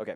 Okay. 0.00 0.14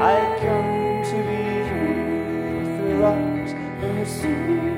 I 0.00 0.38
come 0.38 1.02
to 1.02 1.16
be 1.26 1.42
with 1.58 2.78
through 2.78 3.02
rocks 3.02 3.50
and 3.50 3.98
the 3.98 4.06
sea. 4.06 4.77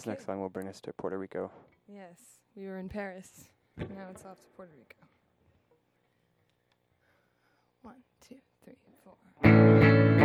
This 0.00 0.06
next 0.06 0.24
song 0.24 0.40
will 0.40 0.48
bring 0.48 0.66
us 0.66 0.80
to 0.80 0.94
Puerto 0.94 1.18
Rico. 1.18 1.50
Yes, 1.86 2.16
we 2.56 2.64
were 2.64 2.78
in 2.78 2.88
Paris. 2.88 3.50
Now 3.76 4.08
it's 4.10 4.24
off 4.24 4.40
to 4.40 4.48
Puerto 4.56 4.72
Rico. 4.78 4.96
One, 7.82 7.96
two, 8.26 8.36
three, 8.64 8.76
four. 9.04 10.19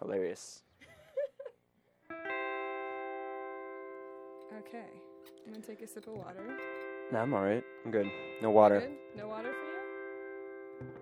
Hilarious. 0.00 0.62
Okay. 4.58 4.84
I'm 5.46 5.52
gonna 5.52 5.64
take 5.64 5.82
a 5.82 5.86
sip 5.86 6.06
of 6.06 6.14
water. 6.14 6.40
No, 7.12 7.18
I'm 7.18 7.34
all 7.34 7.42
right. 7.42 7.64
I'm 7.84 7.90
good. 7.90 8.06
No 8.40 8.50
water. 8.50 8.80
Good? 8.80 8.96
No 9.16 9.28
water 9.28 9.52
for 9.52 9.66
you? 9.66 10.92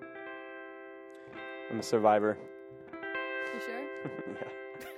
I'm 1.71 1.79
a 1.79 1.83
survivor. 1.83 2.37
You 2.93 3.61
sure? 3.65 3.81
yeah. 4.35 4.49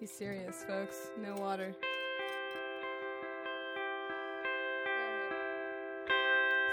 He's 0.00 0.10
serious, 0.10 0.64
folks. 0.66 1.10
No 1.22 1.34
water. 1.34 1.74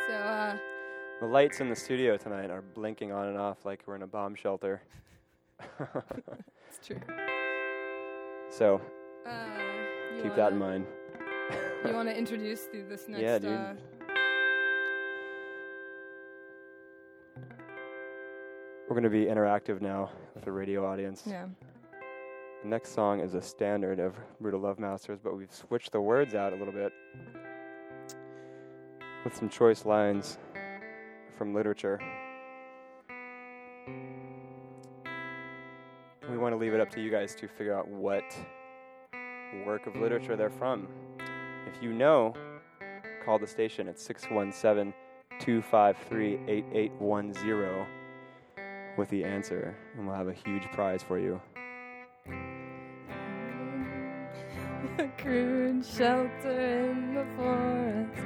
So, 0.08 0.14
uh, 0.14 0.58
The 1.20 1.26
lights 1.26 1.60
in 1.60 1.70
the 1.70 1.76
studio 1.76 2.16
tonight 2.18 2.50
are 2.50 2.62
blinking 2.62 3.12
on 3.12 3.28
and 3.28 3.38
off 3.38 3.66
like 3.66 3.82
we're 3.86 3.96
in 3.96 4.04
a 4.04 4.08
bomb 4.08 4.36
shelter. 4.36 4.82
It's 5.80 6.86
true. 6.86 7.00
so 8.50 8.82
Uh, 9.26 9.46
keep 10.22 10.36
that 10.36 10.52
in 10.54 10.58
mind. 10.58 10.86
You 11.86 11.94
want 11.94 12.10
to 12.10 12.16
introduce 12.24 12.66
the, 12.72 12.82
this 12.82 13.08
next? 13.08 13.22
Yeah, 13.22 13.40
dude. 13.40 13.52
Uh, 13.52 13.74
We're 18.90 18.96
going 18.96 19.04
to 19.04 19.10
be 19.10 19.26
interactive 19.26 19.82
now 19.82 20.10
with 20.34 20.46
the 20.46 20.52
radio 20.52 20.86
audience. 20.86 21.24
yeah. 21.26 21.46
The 22.64 22.70
next 22.70 22.94
song 22.96 23.20
is 23.20 23.34
a 23.34 23.42
standard 23.42 24.00
of 24.00 24.16
Brutal 24.40 24.62
Love 24.62 24.80
Masters, 24.80 25.20
but 25.22 25.36
we've 25.38 25.54
switched 25.54 25.92
the 25.92 26.02
words 26.02 26.34
out 26.36 26.54
a 26.54 26.56
little 26.56 26.74
bit 26.74 26.92
with 29.24 29.36
some 29.36 29.50
choice 29.50 29.86
lines 29.86 30.38
from 31.38 31.54
literature. 31.54 32.00
To 36.58 36.64
leave 36.64 36.74
it 36.74 36.82
up 36.82 36.90
to 36.92 37.02
you 37.02 37.12
guys 37.12 37.36
to 37.36 37.48
figure 37.48 37.78
out 37.78 37.88
what 37.88 38.24
work 39.64 39.86
of 39.86 39.96
literature 39.96 40.36
they're 40.36 40.50
from. 40.50 40.88
If 41.68 41.84
you 41.84 41.94
know, 41.94 42.34
call 43.24 43.38
the 43.38 43.46
station 43.46 43.88
at 43.88 44.00
617 44.00 44.92
253 45.40 46.40
8810 46.48 47.86
with 48.98 49.08
the 49.10 49.24
answer, 49.24 49.76
and 49.96 50.08
we'll 50.08 50.16
have 50.16 50.30
a 50.30 50.34
huge 50.34 50.64
prize 50.72 51.04
for 51.04 51.20
you. 51.20 51.40
A 54.98 55.08
crude 55.22 55.86
shelter 55.86 56.90
in 56.90 57.14
the 57.14 57.26
forest 57.36 58.20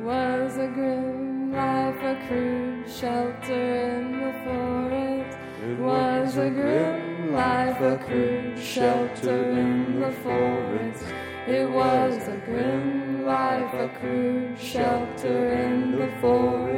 was 0.00 0.56
a 0.56 0.68
grim 0.68 1.52
life. 1.52 1.94
A 1.96 2.26
crude 2.26 2.88
shelter 2.88 3.98
in 3.98 4.12
the 4.12 4.32
forest 4.46 5.38
was 5.78 6.36
a 6.38 6.48
grim 6.48 7.15
life. 7.36 7.80
A 7.80 7.96
crude 7.98 8.58
shelter 8.58 9.50
in 9.50 10.00
the 10.00 10.12
forest. 10.24 11.04
It 11.46 11.70
was 11.70 12.14
a 12.28 12.36
grim 12.46 13.26
life. 13.26 13.74
A 13.74 13.88
crude 14.00 14.58
shelter 14.58 15.52
in 15.52 15.92
the 16.00 16.08
forest. 16.20 16.75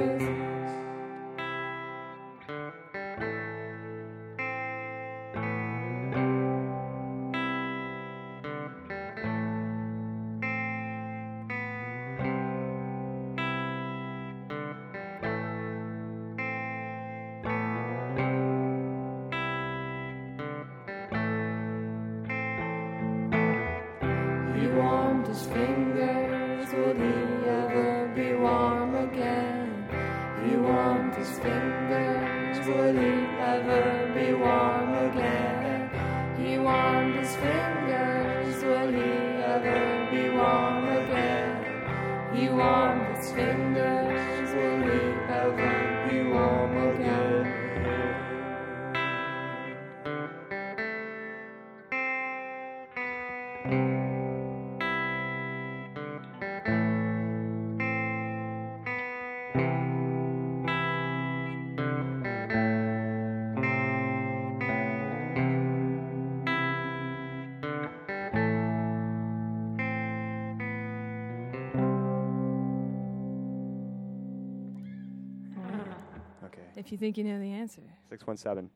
If 76.89 76.93
you 76.93 76.97
think 76.97 77.19
you 77.19 77.25
know 77.25 77.39
the 77.39 77.53
answer. 77.53 77.83
617 78.09 78.71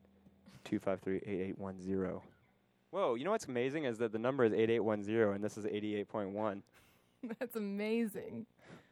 253 0.65 1.17
8810. 1.17 2.21
Whoa, 2.91 3.15
you 3.15 3.25
know 3.25 3.31
what's 3.31 3.47
amazing 3.47 3.85
is 3.85 3.97
that 3.97 4.13
the 4.13 4.19
number 4.19 4.45
is 4.45 4.53
8810 4.53 5.37
and 5.37 5.43
this 5.43 5.57
is 5.57 5.65
88.1. 5.65 6.61
That's 7.39 7.57
amazing. 7.57 8.45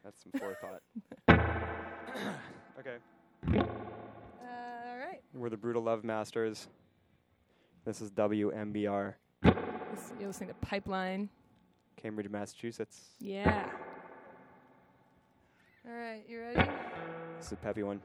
That's 0.02 0.22
some 0.22 0.40
forethought. 0.40 0.80
okay. 2.80 2.96
Uh, 3.46 3.62
all 4.88 4.96
right. 4.96 5.20
We're 5.34 5.50
the 5.50 5.56
Brutal 5.58 5.82
Love 5.82 6.02
Masters. 6.02 6.68
This 7.84 8.00
is 8.00 8.10
WMBR, 8.12 9.14
You're 9.44 10.28
listening 10.28 10.48
to 10.48 10.54
Pipeline. 10.66 11.28
Cambridge, 12.00 12.30
Massachusetts. 12.30 13.10
Yeah. 13.20 13.68
All 15.86 15.92
right, 15.92 16.22
you 16.26 16.40
ready? 16.40 16.70
This 17.36 17.48
is 17.48 17.52
a 17.52 17.56
peppy 17.56 17.82
one. 17.82 18.00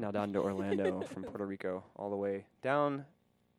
Now 0.00 0.10
down 0.10 0.32
to 0.32 0.38
Orlando 0.40 1.02
from 1.12 1.24
Puerto 1.24 1.44
Rico, 1.44 1.84
all 1.94 2.08
the 2.08 2.16
way 2.16 2.46
down 2.62 3.04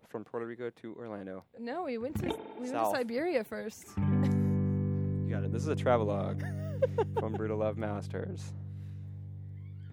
from 0.10 0.24
Puerto 0.24 0.48
Rico 0.48 0.72
to 0.82 0.96
Orlando. 0.98 1.44
No, 1.60 1.84
we 1.84 2.00
went 2.00 2.18
to 2.22 2.36
we 2.60 2.72
went 2.72 2.74
to 2.74 2.90
Siberia 2.92 3.44
first. 3.44 3.90
You 3.96 5.28
got 5.30 5.44
it. 5.44 5.52
This 5.52 5.62
is 5.62 5.68
a 5.68 5.76
travelogue 5.76 6.42
from 7.20 7.34
Brutal 7.34 7.60
Love 7.60 7.78
Masters. 7.78 8.54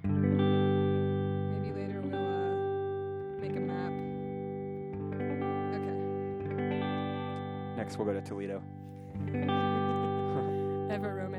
Maybe 0.04 1.70
later 1.70 2.00
we'll 2.00 2.14
uh, 2.16 2.54
make 3.42 3.54
a 3.54 3.60
map. 3.60 3.92
Okay. 5.74 5.98
Next, 7.76 7.98
we'll 7.98 8.06
go 8.06 8.14
to 8.14 8.22
Toledo. 8.22 8.62
Ever 10.90 11.14
romantic. 11.14 11.37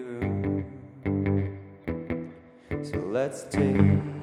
Room. 0.00 0.64
So 2.82 2.98
let's 2.98 3.44
take 3.44 4.15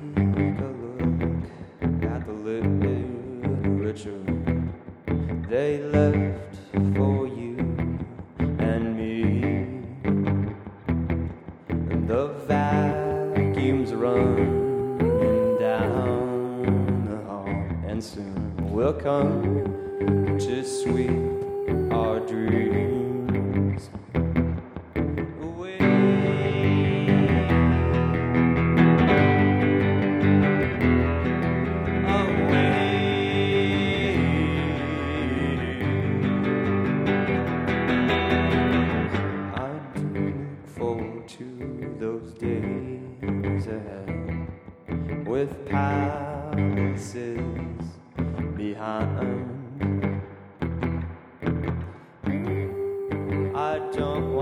don't 53.93 54.32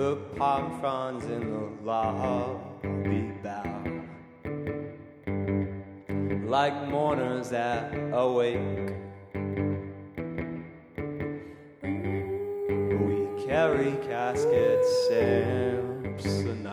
The 0.00 0.16
palm 0.38 0.80
fronds 0.80 1.26
in 1.26 1.42
the 1.52 1.68
lobby 1.84 3.20
bow 3.42 3.82
like 6.46 6.88
mourners 6.88 7.52
at 7.52 7.92
a 8.14 8.32
wake. 8.32 8.94
We 11.82 13.44
carry 13.44 13.92
caskets, 14.08 14.88
Samsonites. 15.10 16.64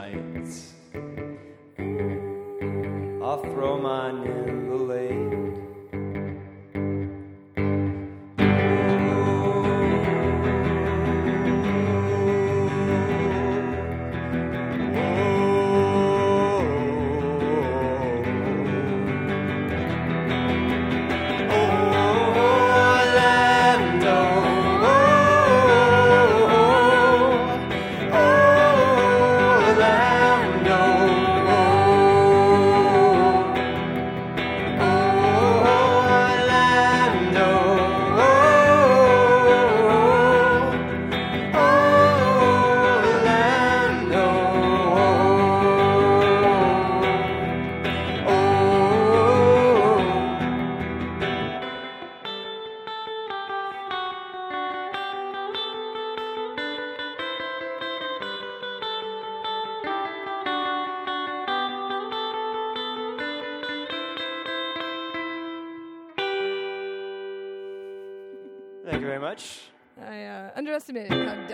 I'll 3.22 3.44
throw 3.52 3.78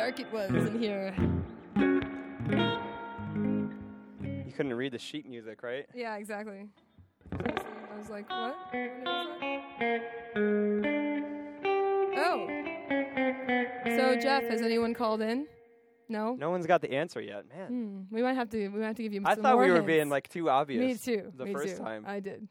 dark 0.04 0.20
it 0.20 0.32
was 0.34 0.50
in 0.52 0.80
here. 0.80 1.16
You 4.22 4.52
couldn't 4.52 4.74
read 4.74 4.92
the 4.92 5.00
sheet 5.00 5.30
music, 5.30 5.64
right? 5.64 5.86
Yeah, 5.96 6.18
exactly. 6.18 6.68
Seriously, 7.32 7.66
I 7.92 7.98
was 7.98 8.10
like, 8.10 8.30
what? 8.30 8.58
What 8.72 8.76
is 8.76 9.04
that? 9.04 10.02
Oh. 12.18 12.48
So 13.96 14.20
Jeff, 14.20 14.44
has 14.44 14.62
anyone 14.62 14.94
called 14.94 15.22
in? 15.22 15.48
No. 16.10 16.36
No 16.36 16.50
one's 16.50 16.68
got 16.68 16.82
the 16.82 16.92
answer 16.92 17.22
yet, 17.22 17.46
man. 17.48 17.68
Hmm. 17.68 18.02
We 18.14 18.22
might 18.22 18.36
have 18.36 18.50
to. 18.50 18.68
We 18.68 18.80
might 18.80 18.88
have 18.88 18.98
to 18.98 19.04
give 19.04 19.14
you. 19.14 19.22
I 19.24 19.36
some 19.36 19.44
thought 19.44 19.54
more 19.56 19.64
we 19.64 19.70
were 19.70 19.78
hints. 19.78 19.88
being 19.88 20.10
like 20.10 20.28
too 20.28 20.50
obvious. 20.50 20.82
Me 20.82 20.96
too. 21.16 21.32
The 21.38 21.46
me 21.46 21.54
first 21.54 21.78
too. 21.78 21.84
time. 21.84 22.04
I 22.06 22.20
did. 22.20 22.48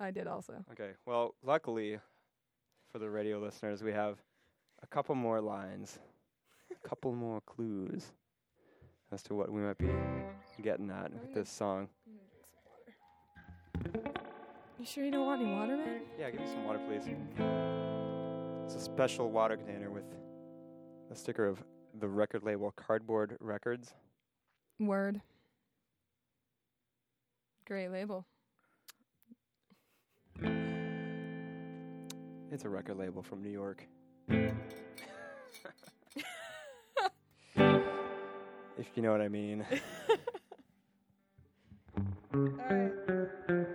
I 0.00 0.10
did 0.10 0.26
also. 0.26 0.54
Okay. 0.72 0.92
Well, 1.04 1.34
luckily 1.44 1.98
for 2.92 2.98
the 2.98 3.10
radio 3.10 3.38
listeners, 3.38 3.82
we 3.82 3.92
have 3.92 4.16
a 4.82 4.86
couple 4.86 5.14
more 5.14 5.40
lines, 5.40 5.98
a 5.98 6.13
couple 6.84 7.12
more 7.12 7.40
clues. 7.40 8.12
as 9.12 9.22
to 9.22 9.34
what 9.34 9.50
we 9.50 9.60
might 9.60 9.78
be 9.78 9.90
getting 10.62 10.90
at 10.90 11.10
oh, 11.12 11.18
with 11.20 11.34
this 11.34 11.48
song. 11.48 11.88
You 14.78 14.84
sure 14.84 15.04
you 15.04 15.10
don't 15.10 15.26
want 15.26 15.40
any 15.40 15.50
water, 15.52 15.76
man? 15.76 16.00
Yeah, 16.18 16.30
give 16.30 16.40
me 16.40 16.46
some 16.46 16.64
water, 16.64 16.80
please. 16.86 17.02
It's 18.64 18.74
a 18.74 18.80
special 18.80 19.30
water 19.30 19.56
container 19.56 19.90
with 19.90 20.04
a 21.10 21.14
sticker 21.14 21.46
of 21.46 21.62
the 22.00 22.08
record 22.08 22.42
label 22.42 22.72
Cardboard 22.72 23.36
Records. 23.40 23.94
Word. 24.80 25.20
Great 27.66 27.88
label. 27.88 28.26
It's 32.50 32.64
a 32.64 32.68
record 32.68 32.98
label 32.98 33.22
from 33.22 33.42
New 33.42 33.50
York. 33.50 33.86
If 38.90 38.96
you 38.96 39.02
know 39.02 39.12
what 39.12 39.20
I 39.20 39.28
mean. 39.28 39.64
Listen. 42.34 43.73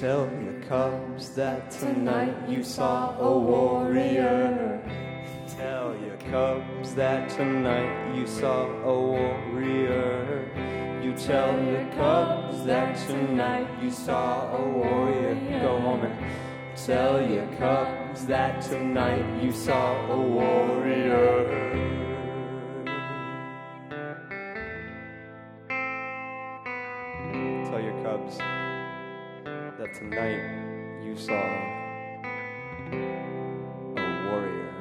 Tell 0.00 0.30
your 0.42 0.58
cubs 0.66 1.28
that 1.34 1.70
tonight 1.70 2.48
you 2.48 2.64
saw 2.64 3.18
a 3.18 3.38
warrior. 3.38 4.80
Tell 5.58 5.94
your 5.94 6.16
cubs 6.16 6.94
that 6.94 7.28
tonight 7.28 8.16
you 8.16 8.26
saw 8.26 8.64
a 8.64 8.98
warrior. 8.98 10.48
You 11.04 11.12
tell 11.12 11.52
your 11.62 11.84
cubs 11.92 12.64
that 12.64 12.96
tonight 13.06 13.68
you 13.82 13.90
saw 13.90 14.56
a 14.56 14.66
warrior. 14.66 15.34
Go 15.60 15.78
home 15.78 16.04
and 16.04 16.16
tell 16.74 17.20
your 17.20 17.46
cubs 17.58 18.24
that 18.24 18.62
tonight 18.62 19.42
you 19.42 19.52
saw 19.52 20.10
a 20.10 20.18
warrior. 20.18 21.99
Tonight 30.00 30.40
you 31.04 31.14
saw 31.14 31.34
a 31.34 31.36
warrior. 34.24 34.72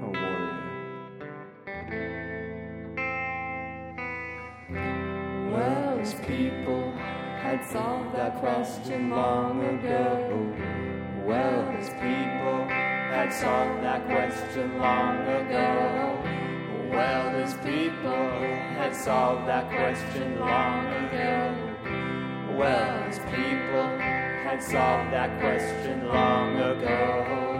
A 0.00 0.06
warrior. 0.06 0.62
Well, 5.50 5.98
as 5.98 6.14
people 6.26 6.92
had 7.42 7.64
solved 7.64 8.14
that 8.14 8.38
question 8.38 9.10
long 9.10 9.60
ago. 9.60 10.54
Well, 11.26 11.68
as 11.80 11.88
people 11.88 12.68
had 12.68 13.32
solved 13.32 13.82
that 13.82 14.06
question 14.06 14.78
long 14.78 15.18
ago. 15.18 16.20
Well, 16.92 17.34
as 17.42 17.54
people 17.54 18.33
had 18.84 18.94
solved 18.94 19.48
that 19.48 19.66
question 19.70 20.38
long 20.38 20.86
ago. 20.86 21.56
Well, 22.54 23.04
as 23.08 23.18
people 23.18 23.88
had 24.44 24.62
solved 24.62 25.10
that 25.10 25.40
question 25.40 26.06
long 26.06 26.56
ago. 26.58 27.53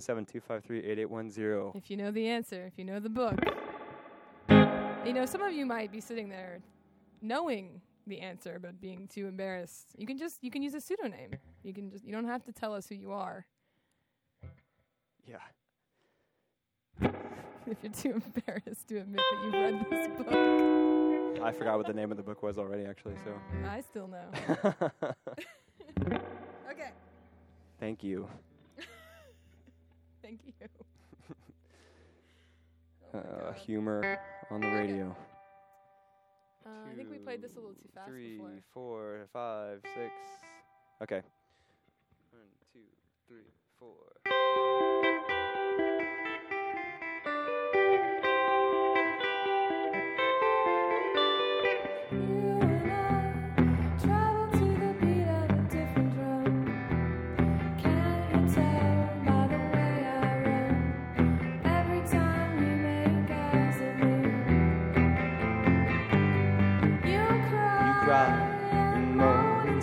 517-253-8810. 0.00 1.76
If 1.76 1.90
you 1.90 1.96
know 1.96 2.10
the 2.10 2.28
answer, 2.28 2.66
if 2.66 2.78
you 2.78 2.84
know 2.84 3.00
the 3.00 3.08
book. 3.08 3.38
You 4.48 5.12
know, 5.12 5.26
some 5.26 5.42
of 5.42 5.52
you 5.52 5.66
might 5.66 5.90
be 5.90 6.00
sitting 6.00 6.28
there 6.28 6.60
knowing 7.20 7.80
the 8.06 8.20
answer 8.20 8.58
but 8.60 8.80
being 8.80 9.08
too 9.08 9.26
embarrassed. 9.26 9.88
You 9.96 10.06
can 10.06 10.18
just 10.18 10.42
you 10.42 10.50
can 10.50 10.62
use 10.62 10.74
a 10.74 10.80
pseudonym. 10.80 11.30
You 11.62 11.72
can 11.72 11.90
just 11.90 12.04
you 12.04 12.12
don't 12.12 12.26
have 12.26 12.44
to 12.44 12.52
tell 12.52 12.74
us 12.74 12.88
who 12.88 12.94
you 12.94 13.12
are. 13.12 13.46
Yeah. 15.26 15.36
if 17.66 17.76
you're 17.82 17.92
too 17.92 18.20
embarrassed 18.24 18.88
to 18.88 18.98
admit 18.98 19.20
that 19.30 19.44
you've 19.44 19.54
read 19.54 19.86
this 19.90 20.08
book. 20.18 21.42
I 21.42 21.52
forgot 21.52 21.78
what 21.78 21.86
the 21.86 21.94
name 21.94 22.10
of 22.10 22.16
the 22.16 22.22
book 22.22 22.42
was 22.42 22.58
already 22.58 22.84
actually, 22.84 23.14
so. 23.24 23.32
I 23.68 23.80
still 23.80 24.08
know. 24.08 24.26
okay. 26.70 26.90
Thank 27.80 28.04
you. 28.04 28.28
Humor 33.52 34.18
on 34.50 34.60
the 34.60 34.68
radio. 34.68 35.14
Uh, 36.64 36.68
I 36.90 36.94
think 36.94 37.10
we 37.10 37.18
played 37.18 37.42
this 37.42 37.52
a 37.52 37.56
little 37.56 37.74
too 37.74 37.88
fast 37.94 38.08
Three, 38.08 38.36
before. 38.36 38.50
four, 38.72 39.28
five, 39.32 39.80
six. 39.82 40.12
Okay. 41.02 41.22
One, 42.30 42.42
two, 42.72 42.80
three, 43.28 43.42
four. 43.78 45.01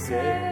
Say 0.10 0.49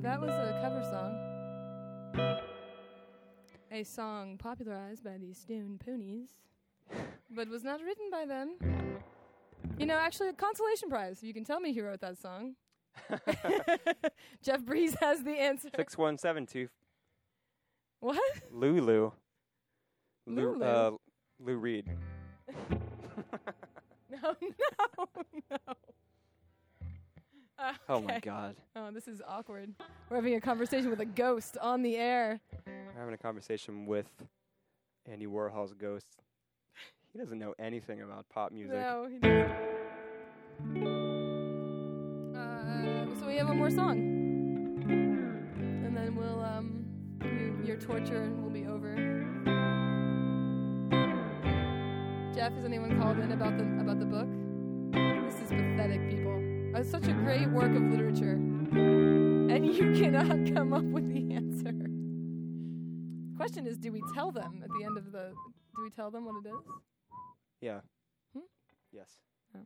That 0.00 0.20
was 0.20 0.30
a 0.30 0.60
cover 0.62 0.82
song. 0.90 2.38
A 3.72 3.82
song 3.82 4.38
popularized 4.38 5.02
by 5.02 5.18
the 5.18 5.34
Stone 5.34 5.80
Poneys, 5.84 6.28
but 7.30 7.48
was 7.48 7.64
not 7.64 7.80
written 7.82 8.08
by 8.10 8.24
them. 8.24 8.54
You 9.76 9.86
know, 9.86 9.96
actually, 9.96 10.28
a 10.28 10.32
consolation 10.32 10.88
prize. 10.88 11.22
You 11.22 11.34
can 11.34 11.44
tell 11.44 11.58
me 11.58 11.72
who 11.72 11.82
wrote 11.82 12.00
that 12.00 12.16
song. 12.16 12.54
Jeff 14.42 14.64
Breeze 14.64 14.94
has 15.00 15.22
the 15.24 15.32
answer. 15.38 15.68
Six 15.76 15.98
one 15.98 16.16
seven 16.16 16.46
two 16.46 16.68
What? 18.00 18.20
Lulu. 18.52 19.10
Lulu? 20.26 20.64
Uh, 20.64 20.90
Lou 21.40 21.56
Reed. 21.56 21.90
No, 24.10 24.34
no, 24.40 25.06
no. 25.50 25.58
Oh 27.88 28.00
my 28.00 28.20
God. 28.20 28.56
Oh, 28.76 28.90
this 28.90 29.08
is 29.08 29.20
awkward. 29.26 29.74
We're 30.08 30.16
having 30.16 30.34
a 30.34 30.40
conversation 30.40 30.90
with 30.90 31.00
a 31.00 31.04
ghost 31.06 31.56
on 31.60 31.82
the 31.82 31.96
air. 31.96 32.40
We're 32.66 32.98
having 32.98 33.14
a 33.14 33.18
conversation 33.18 33.86
with 33.86 34.06
Andy 35.10 35.26
Warhol's 35.26 35.72
ghost. 35.74 36.06
He 37.12 37.18
doesn't 37.18 37.38
know 37.38 37.54
anything 37.58 38.02
about 38.02 38.28
pop 38.28 38.52
music. 38.52 38.74
No, 38.76 39.08
he 39.10 39.18
doesn't. 39.18 39.50
Uh, 42.36 43.18
so 43.18 43.26
we 43.26 43.36
have 43.36 43.48
one 43.48 43.58
more 43.58 43.70
song, 43.70 43.98
and 44.88 45.96
then 45.96 46.14
we'll 46.14 46.40
um, 46.44 46.84
you, 47.22 47.58
your 47.64 47.76
torture 47.76 48.30
will 48.42 48.50
be 48.50 48.66
over. 48.66 48.94
Jeff, 52.34 52.52
has 52.52 52.64
anyone 52.64 53.00
called 53.00 53.18
in 53.18 53.32
about 53.32 53.56
the 53.56 53.64
about 53.80 53.98
the 53.98 54.06
book? 54.06 54.28
This 55.24 55.40
is 55.40 55.48
pathetic, 55.48 56.08
people. 56.08 56.57
It's 56.74 56.90
such 56.90 57.08
a 57.08 57.12
great 57.12 57.48
work 57.48 57.74
of 57.74 57.82
literature, 57.82 58.32
and 58.32 59.66
you 59.66 59.92
cannot 60.00 60.54
come 60.54 60.72
up 60.72 60.84
with 60.84 61.08
the 61.12 61.34
answer. 61.34 61.72
Question 63.36 63.66
is, 63.66 63.78
do 63.78 63.90
we 63.90 64.02
tell 64.14 64.30
them 64.30 64.60
at 64.62 64.70
the 64.78 64.84
end 64.84 64.96
of 64.96 65.10
the? 65.10 65.32
Do 65.76 65.82
we 65.82 65.90
tell 65.90 66.10
them 66.10 66.24
what 66.24 66.34
it 66.44 66.48
is? 66.48 66.54
Yeah. 67.60 67.80
Hmm? 68.32 68.40
Yes. 68.92 69.08
But 69.52 69.62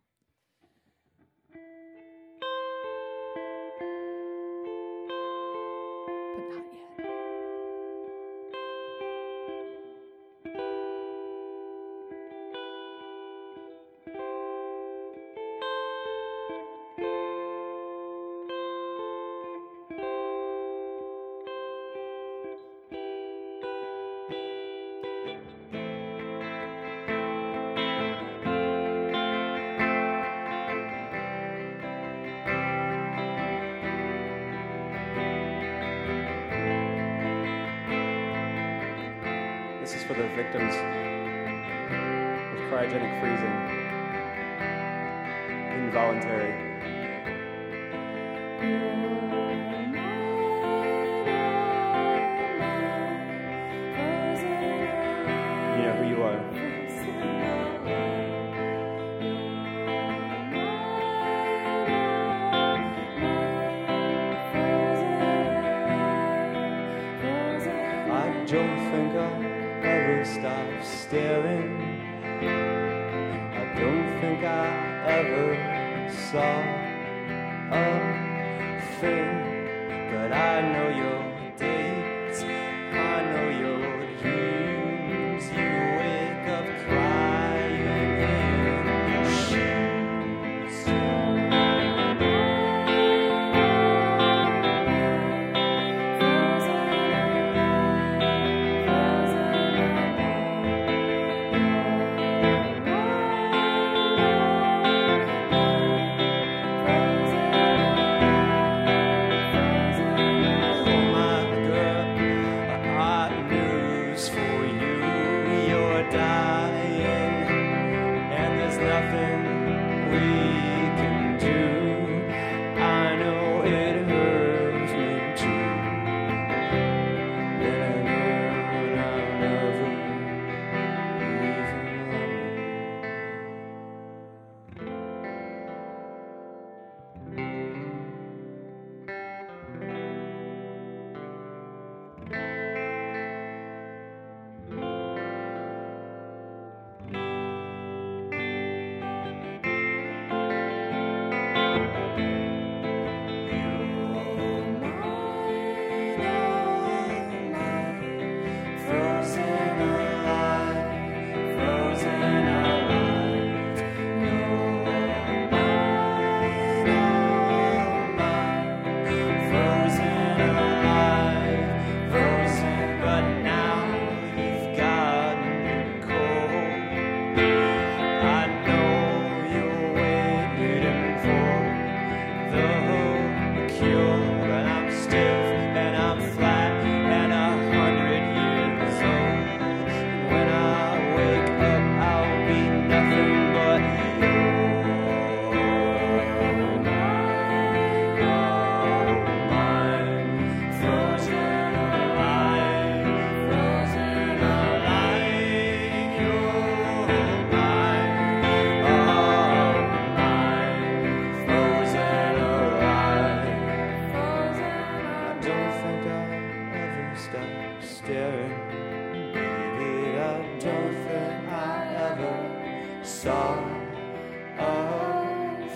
victims 40.53 40.75
of 42.53 42.59
cryogenic 42.69 43.13
freezing. 43.21 43.57
Involuntary. 45.85 46.53
Staring. 70.83 71.81
I 73.55 73.65
don't 73.79 74.21
think 74.21 74.45
I 74.45 74.67
ever 75.07 76.11
saw 76.31 76.61
a 77.73 78.12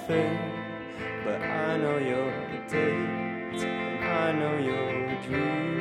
But 0.08 1.42
I 1.42 1.76
know 1.78 1.98
your 1.98 2.30
dates, 2.68 3.64
and 3.64 4.04
I 4.04 4.30
know 4.30 4.56
your 4.58 5.22
dreams. 5.22 5.75